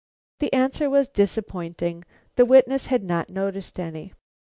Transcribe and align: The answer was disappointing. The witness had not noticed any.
The 0.39 0.51
answer 0.51 0.89
was 0.89 1.07
disappointing. 1.07 2.05
The 2.35 2.43
witness 2.43 2.87
had 2.87 3.03
not 3.03 3.29
noticed 3.29 3.79
any. 3.79 4.13